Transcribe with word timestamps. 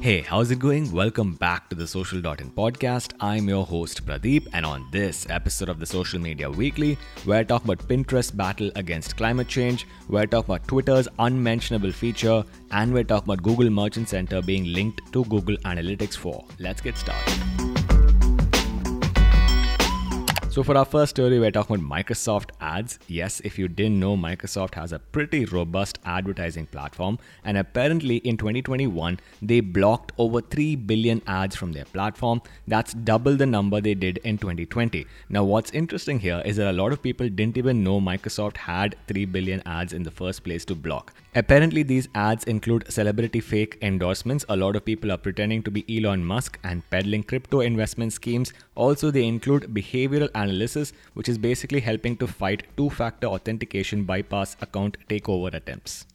Hey, 0.00 0.22
how's 0.22 0.50
it 0.50 0.58
going? 0.58 0.90
Welcome 0.90 1.34
back 1.34 1.68
to 1.68 1.76
the 1.76 1.86
Social.in 1.86 2.50
podcast. 2.50 3.12
I'm 3.20 3.48
your 3.48 3.64
host 3.64 4.04
Pradeep, 4.04 4.48
and 4.52 4.66
on 4.66 4.88
this 4.90 5.24
episode 5.30 5.68
of 5.68 5.78
the 5.78 5.86
Social 5.86 6.18
Media 6.18 6.50
Weekly, 6.50 6.98
we're 7.26 7.44
talking 7.44 7.70
about 7.70 7.86
Pinterest 7.86 8.36
battle 8.36 8.72
against 8.74 9.16
climate 9.16 9.46
change, 9.46 9.86
we're 10.08 10.26
talking 10.26 10.52
about 10.52 10.66
Twitter's 10.66 11.06
unmentionable 11.20 11.92
feature, 11.92 12.42
and 12.72 12.92
we're 12.92 13.04
talking 13.04 13.32
about 13.32 13.44
Google 13.44 13.70
Merchant 13.70 14.08
Center 14.08 14.42
being 14.42 14.64
linked 14.72 15.12
to 15.12 15.24
Google 15.26 15.56
Analytics 15.58 16.16
4. 16.16 16.44
Let's 16.58 16.80
get 16.80 16.96
started. 16.96 17.77
So, 20.58 20.64
for 20.64 20.76
our 20.76 20.84
first 20.84 21.10
story, 21.10 21.38
we're 21.38 21.52
talking 21.52 21.76
about 21.76 21.88
Microsoft 21.88 22.50
Ads. 22.60 22.98
Yes, 23.06 23.38
if 23.44 23.60
you 23.60 23.68
didn't 23.68 24.00
know, 24.00 24.16
Microsoft 24.16 24.74
has 24.74 24.92
a 24.92 24.98
pretty 24.98 25.44
robust 25.44 26.00
advertising 26.04 26.66
platform, 26.66 27.20
and 27.44 27.56
apparently 27.56 28.16
in 28.16 28.36
2021, 28.36 29.20
they 29.40 29.60
blocked 29.60 30.10
over 30.18 30.40
3 30.40 30.74
billion 30.74 31.22
ads 31.28 31.54
from 31.54 31.70
their 31.70 31.84
platform. 31.84 32.42
That's 32.66 32.92
double 32.92 33.36
the 33.36 33.46
number 33.46 33.80
they 33.80 33.94
did 33.94 34.18
in 34.24 34.36
2020. 34.36 35.06
Now, 35.28 35.44
what's 35.44 35.70
interesting 35.70 36.18
here 36.18 36.42
is 36.44 36.56
that 36.56 36.66
a 36.66 36.72
lot 36.72 36.92
of 36.92 37.02
people 37.02 37.28
didn't 37.28 37.56
even 37.56 37.84
know 37.84 38.00
Microsoft 38.00 38.56
had 38.56 38.96
3 39.06 39.26
billion 39.26 39.62
ads 39.64 39.92
in 39.92 40.02
the 40.02 40.10
first 40.10 40.42
place 40.42 40.64
to 40.64 40.74
block. 40.74 41.14
Apparently, 41.36 41.84
these 41.84 42.08
ads 42.16 42.42
include 42.44 42.90
celebrity 42.90 43.38
fake 43.38 43.78
endorsements. 43.80 44.44
A 44.48 44.56
lot 44.56 44.74
of 44.74 44.84
people 44.84 45.12
are 45.12 45.18
pretending 45.18 45.62
to 45.62 45.70
be 45.70 45.84
Elon 45.88 46.24
Musk 46.24 46.58
and 46.64 46.82
peddling 46.90 47.22
crypto 47.22 47.60
investment 47.60 48.12
schemes. 48.12 48.52
Also, 48.74 49.12
they 49.12 49.24
include 49.24 49.72
behavioral 49.72 50.28
analysis, 50.48 50.92
which 51.14 51.28
is 51.28 51.38
basically 51.38 51.80
helping 51.80 52.16
to 52.16 52.26
fight 52.26 52.66
two 52.76 52.90
factor 52.90 53.26
authentication 53.26 54.04
bypass 54.04 54.56
account 54.60 54.96
takeover 55.08 55.52
attempts. 55.54 56.06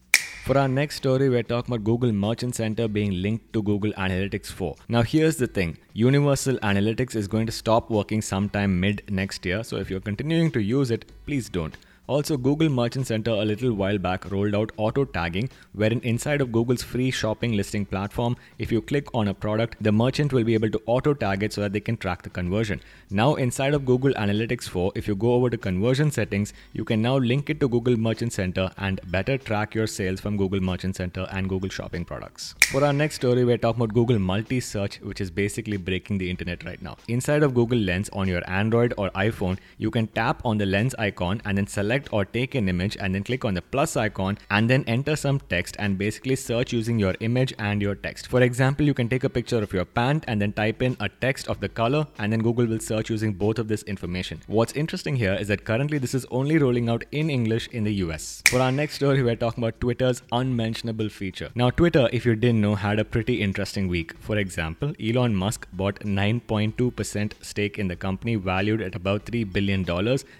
For 0.45 0.57
our 0.57 0.67
next 0.67 0.97
story, 0.97 1.29
we're 1.29 1.43
talking 1.43 1.73
about 1.73 1.85
Google 1.85 2.11
Merchant 2.11 2.53
Center 2.55 2.89
being 2.89 3.21
linked 3.21 3.53
to 3.53 3.61
Google 3.61 3.93
Analytics 3.93 4.47
4. 4.47 4.75
Now, 4.89 5.01
here's 5.01 5.37
the 5.37 5.48
thing 5.48 5.77
Universal 5.93 6.57
Analytics 6.57 7.15
is 7.15 7.29
going 7.29 7.45
to 7.45 7.53
stop 7.53 7.90
working 7.90 8.21
sometime 8.21 8.77
mid 8.79 9.03
next 9.09 9.45
year, 9.45 9.63
so 9.63 9.77
if 9.77 9.90
you're 9.90 10.01
continuing 10.01 10.51
to 10.51 10.62
use 10.62 10.91
it, 10.91 11.09
please 11.25 11.47
don't. 11.47 11.77
Also, 12.05 12.35
Google 12.35 12.68
Merchant 12.68 13.07
Center 13.07 13.32
a 13.32 13.46
little 13.46 13.73
while 13.73 13.98
back 13.98 14.29
rolled 14.29 14.54
out 14.55 14.73
auto 14.76 15.05
tagging, 15.05 15.49
wherein 15.71 16.01
inside 16.01 16.41
of 16.41 16.51
Google's 16.51 16.84
free 16.84 17.09
shopping 17.09 17.54
listing 17.55 17.85
platform, 17.85 18.35
if 18.59 18.73
you 18.73 18.82
click 18.82 19.07
on 19.15 19.29
a 19.29 19.34
product, 19.34 19.82
the 19.82 19.90
merchant 19.90 20.34
will 20.34 20.43
be 20.43 20.54
able 20.54 20.70
to 20.70 20.81
auto 20.85 21.13
tag 21.13 21.43
it 21.43 21.54
so 21.54 21.62
that 21.62 21.71
they 21.71 21.79
can 21.79 21.96
track 21.96 22.21
the 22.21 22.29
conversion. 22.29 22.81
Now, 23.09 23.35
inside 23.35 23.74
of 23.74 23.85
Google 23.85 24.12
Analytics 24.15 24.68
4, 24.68 24.91
if 24.96 25.07
you 25.07 25.15
go 25.15 25.34
over 25.34 25.49
to 25.49 25.57
conversion 25.57 26.12
settings, 26.12 26.51
you 26.74 26.84
can 26.84 27.01
now 27.01 27.15
link 27.15 27.49
it 27.49 27.62
to 27.62 27.70
Google 27.70 27.96
Merchant 27.96 28.34
Center 28.34 28.70
and 28.79 28.99
better 29.09 29.37
track 29.37 29.74
your 29.74 29.87
sales 29.87 30.20
from 30.20 30.35
Google 30.35 30.59
Merchant 30.59 30.98
Center 30.98 31.26
and 31.31 31.48
Google 31.48 31.70
Shopping 31.70 32.04
products. 32.04 32.54
For 32.70 32.84
our 32.84 32.91
next 32.91 33.15
story, 33.15 33.46
we're 33.46 33.57
talking 33.57 33.81
about 33.81 33.93
Google 33.93 34.20
Multi 34.20 34.59
Search, 34.59 34.99
which 34.99 35.21
is 35.21 35.31
basically 35.31 35.77
breaking 35.77 36.18
the 36.18 36.29
internet 36.29 36.65
right 36.65 36.81
now. 36.81 36.98
Inside 37.07 37.43
of 37.43 37.54
Google 37.54 37.77
Lens 37.77 38.09
on 38.12 38.27
your 38.27 38.41
Android 38.49 38.93
or 38.98 39.09
iPhone, 39.12 39.57
you 39.77 39.90
can 39.90 40.07
tap 40.07 40.41
on 40.43 40.57
the 40.57 40.65
lens 40.65 40.93
icon 40.99 41.41
and 41.46 41.57
then 41.57 41.65
select 41.65 41.93
select 41.94 42.13
or 42.13 42.26
take 42.26 42.55
an 42.55 42.70
image 42.70 42.98
and 42.99 43.13
then 43.13 43.24
click 43.24 43.46
on 43.46 43.54
the 43.54 43.62
plus 43.62 43.96
icon 43.96 44.38
and 44.49 44.70
then 44.70 44.84
enter 44.88 45.16
some 45.16 45.40
text 45.49 45.76
and 45.80 45.98
basically 45.98 46.36
search 46.36 46.74
using 46.74 46.99
your 46.99 47.16
image 47.20 47.54
and 47.60 47.82
your 47.82 47.96
text. 47.96 48.27
For 48.27 48.41
example, 48.41 48.86
you 48.86 48.94
can 48.94 49.10
take 49.10 49.24
a 49.24 49.30
picture 49.30 49.62
of 49.62 49.74
your 49.74 49.86
pant 49.86 50.26
and 50.27 50.41
then 50.41 50.54
type 50.54 50.82
in 50.82 50.96
a 50.99 51.10
text 51.10 51.48
of 51.48 51.60
the 51.60 51.70
color 51.70 52.05
and 52.18 52.32
then 52.32 52.41
Google 52.41 52.66
will 52.66 52.80
search 52.80 53.10
using 53.10 53.34
both 53.34 53.60
of 53.60 53.68
this 53.68 53.84
information. 53.84 54.41
What's 54.48 54.74
interesting 54.74 55.16
here 55.16 55.34
is 55.34 55.48
that 55.49 55.66
currently 55.66 55.99
this 55.99 56.14
is 56.14 56.26
only 56.32 56.58
rolling 56.58 56.90
out 56.90 57.04
in 57.12 57.30
English 57.30 57.68
in 57.71 57.84
the 57.84 57.94
US. 58.05 58.41
For 58.49 58.60
our 58.60 58.71
next 58.71 58.96
story, 58.96 59.21
we're 59.24 59.36
talking 59.36 59.64
about 59.64 59.80
Twitter's 59.80 60.21
unmentionable 60.32 61.10
feature. 61.10 61.49
Now, 61.55 61.70
Twitter, 61.70 62.10
if 62.12 62.26
you 62.26 62.36
didn't 62.36 62.62
know, 62.62 62.76
had 62.76 62.99
a 62.99 63.05
pretty 63.05 63.41
interesting 63.41 63.88
week. 63.88 64.14
For 64.19 64.38
example, 64.38 64.94
Elon 65.00 65.36
Musk 65.36 65.68
bought 65.74 66.00
9.2% 66.00 67.34
stake 67.41 67.78
in 67.78 67.88
the 67.88 67.96
company 67.96 68.36
valued 68.36 68.81
at 68.81 68.96
about 68.96 69.26
$3 69.26 69.53
billion 69.53 69.86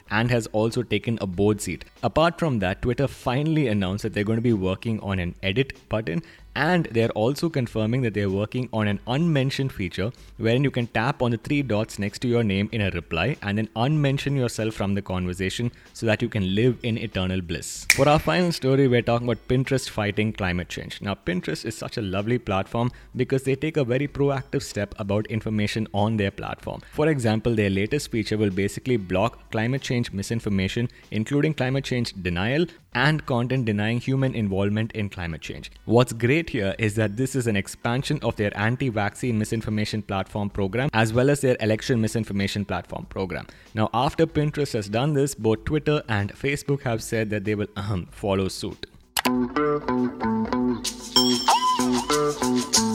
and 0.09 0.31
has 0.31 0.47
also 0.47 0.84
taken 0.84 1.18
a 1.22 1.28
board 1.28 1.43
seat. 1.52 1.86
Apart 2.02 2.40
from 2.40 2.59
that, 2.59 2.81
Twitter 2.81 3.08
finally 3.08 3.68
announced 3.68 4.04
that 4.04 4.14
they're 4.14 4.24
going 4.24 4.38
to 4.38 4.42
be 4.42 4.54
working 4.54 5.00
on 5.02 5.20
an 5.20 5.36
edit 5.44 5.74
button 5.90 6.22
and 6.56 6.86
they're 6.91 7.12
also 7.12 7.50
confirming 7.50 8.02
that 8.02 8.14
they're 8.14 8.30
working 8.30 8.69
on 8.74 8.88
an 8.88 9.00
unmentioned 9.08 9.72
feature 9.72 10.12
wherein 10.38 10.64
you 10.64 10.72
can 10.72 10.88
tap 10.88 11.22
on 11.22 11.31
the 11.31 11.38
three 11.38 11.62
dots 11.62 12.00
next 12.00 12.19
to 12.19 12.28
your 12.28 12.44
name 12.44 12.69
in 12.72 12.81
a 12.81 12.91
reply 12.91 13.36
and 13.41 13.58
then 13.58 13.69
unmention 13.75 14.36
yourself 14.36 14.74
from 14.74 14.94
the 14.94 15.02
conversation 15.02 15.72
so 15.94 16.06
that 16.06 16.22
you 16.22 16.30
can 16.30 16.53
live 16.56 16.78
in 16.84 16.97
eternal 16.97 17.42
bliss. 17.42 17.86
For 17.96 18.08
our 18.08 18.19
final 18.19 18.52
story, 18.52 18.88
we're 18.88 19.02
talking 19.02 19.28
about 19.28 19.47
Pinterest 19.47 19.90
fighting 19.90 20.34
climate 20.34 20.69
change. 20.69 21.02
Now, 21.02 21.16
Pinterest 21.16 21.66
is 21.66 21.75
such 21.75 21.97
a 21.97 22.02
lovely 22.02 22.38
platform 22.38 22.92
because 23.16 23.44
they 23.44 23.56
take 23.56 23.78
a 23.78 23.84
very 23.84 24.08
proactive 24.08 24.62
step 24.63 24.94
about 25.00 25.25
information 25.28 25.88
on 25.94 26.18
their 26.18 26.31
platform. 26.31 26.81
For 26.92 27.08
example, 27.08 27.56
their 27.56 27.69
latest 27.69 28.12
feature 28.12 28.38
will 28.38 28.52
basically 28.52 28.97
block 28.97 29.52
climate 29.52 29.81
change 29.81 30.12
misinformation, 30.12 30.90
including 31.12 31.53
climate 31.53 31.84
change 31.84 32.13
denial 32.22 32.66
and 32.96 33.25
content 33.25 33.66
denying 33.66 34.00
human 34.00 34.36
involvement 34.36 34.92
in 34.92 35.09
climate 35.09 35.42
change. 35.42 35.72
What's 35.86 36.13
great 36.13 36.43
here 36.50 36.76
is 36.80 36.96
that 36.96 37.18
this 37.18 37.36
is 37.36 37.48
an 37.48 37.56
expansion 37.56 38.20
of 38.22 38.36
their 38.36 38.56
anti 38.58 38.90
vaccine 38.90 39.38
misinformation 39.38 40.02
platform 40.02 40.50
program 40.50 40.90
as 40.94 41.14
well 41.14 41.30
as 41.30 41.42
their 41.42 41.58
election 41.59 42.02
misinformation 42.02 42.66
platform 42.66 43.06
program. 43.06 43.48
Now, 43.74 43.90
after 43.94 44.26
Pinterest 44.26 44.74
has 44.74 44.90
done 44.90 45.14
this, 45.14 45.36
both 45.36 45.66
Twitter 45.66 46.04
and 46.08 46.34
Facebook 46.34 46.81
have 46.84 47.02
said 47.02 47.30
that 47.30 47.46
they 47.46 47.56
will 47.56 47.68
follow 48.12 48.48
suit. 48.48 48.88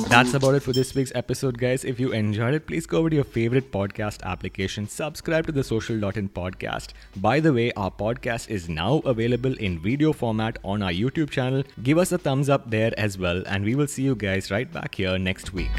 That's 0.08 0.32
about 0.34 0.54
it 0.54 0.60
for 0.60 0.72
this 0.72 0.94
week's 0.94 1.12
episode, 1.14 1.58
guys. 1.58 1.84
If 1.84 2.00
you 2.00 2.12
enjoyed 2.12 2.54
it, 2.54 2.66
please 2.66 2.86
go 2.86 2.98
over 2.98 3.10
to 3.10 3.16
your 3.16 3.24
favorite 3.24 3.70
podcast 3.70 4.22
application, 4.22 4.88
subscribe 4.88 5.46
to 5.46 5.52
the 5.52 5.62
Social.in 5.62 6.30
podcast. 6.30 6.88
By 7.16 7.40
the 7.40 7.52
way, 7.52 7.72
our 7.72 7.90
podcast 7.90 8.48
is 8.48 8.68
now 8.68 8.98
available 9.04 9.54
in 9.58 9.80
video 9.80 10.12
format 10.12 10.58
on 10.64 10.82
our 10.82 10.92
YouTube 10.92 11.30
channel. 11.30 11.62
Give 11.82 11.98
us 11.98 12.12
a 12.12 12.18
thumbs 12.18 12.48
up 12.48 12.70
there 12.70 12.92
as 12.96 13.18
well, 13.18 13.42
and 13.46 13.64
we 13.64 13.74
will 13.74 13.86
see 13.86 14.02
you 14.02 14.14
guys 14.14 14.50
right 14.50 14.72
back 14.72 14.94
here 14.94 15.18
next 15.18 15.52
week. 15.52 15.70